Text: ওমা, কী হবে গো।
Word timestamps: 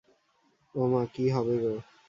ওমা, 0.75 1.01
কী 1.13 1.25
হবে 1.35 1.55
গো। 1.63 1.73